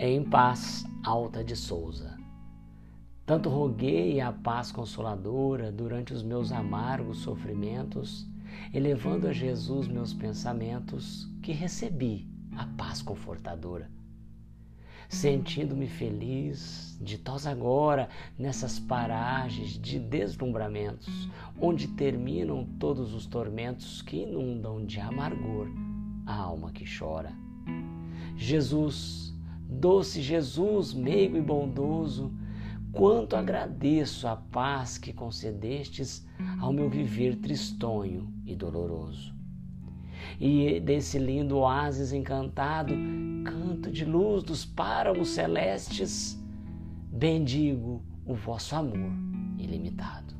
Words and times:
Em 0.00 0.22
paz, 0.22 0.84
Alta 1.02 1.42
de 1.42 1.56
Souza. 1.56 2.16
Tanto 3.26 3.48
roguei 3.48 4.20
a 4.20 4.30
paz 4.30 4.70
consoladora 4.70 5.72
durante 5.72 6.12
os 6.12 6.22
meus 6.22 6.52
amargos 6.52 7.18
sofrimentos, 7.18 8.24
elevando 8.72 9.26
a 9.26 9.32
Jesus 9.32 9.88
meus 9.88 10.14
pensamentos, 10.14 11.28
que 11.42 11.50
recebi 11.50 12.30
a 12.56 12.64
paz 12.64 13.02
confortadora. 13.02 13.90
Sentindo-me 15.08 15.88
feliz, 15.88 16.96
ditosa 17.02 17.50
agora, 17.50 18.08
nessas 18.38 18.78
paragens 18.78 19.76
de 19.80 19.98
deslumbramentos, 19.98 21.28
onde 21.60 21.88
terminam 21.88 22.64
todos 22.78 23.12
os 23.14 23.26
tormentos 23.26 24.00
que 24.02 24.18
inundam 24.18 24.86
de 24.86 25.00
amargor 25.00 25.66
a 26.24 26.36
alma 26.36 26.70
que 26.70 26.84
chora. 26.84 27.32
Jesus, 28.36 29.27
Doce 29.68 30.22
Jesus, 30.22 30.94
meigo 30.94 31.36
e 31.36 31.42
bondoso, 31.42 32.32
quanto 32.90 33.36
agradeço 33.36 34.26
a 34.26 34.34
paz 34.34 34.96
que 34.96 35.12
concedestes 35.12 36.26
ao 36.58 36.72
meu 36.72 36.88
viver 36.88 37.36
tristonho 37.36 38.32
e 38.46 38.56
doloroso. 38.56 39.34
E 40.40 40.80
desse 40.80 41.18
lindo 41.18 41.58
oásis 41.58 42.12
encantado, 42.12 42.94
canto 43.44 43.90
de 43.90 44.04
luz 44.04 44.42
dos 44.42 44.64
páramos 44.64 45.28
celestes, 45.28 46.42
bendigo 47.12 48.02
o 48.24 48.34
vosso 48.34 48.74
amor 48.74 49.12
ilimitado. 49.58 50.37